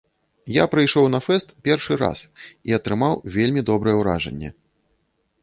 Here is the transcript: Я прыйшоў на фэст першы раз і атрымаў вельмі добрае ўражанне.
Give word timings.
Я 0.53 0.63
прыйшоў 0.69 1.05
на 1.15 1.19
фэст 1.25 1.53
першы 1.69 1.93
раз 2.03 2.23
і 2.71 2.75
атрымаў 2.79 3.13
вельмі 3.37 3.61
добрае 3.71 3.95
ўражанне. 4.01 4.49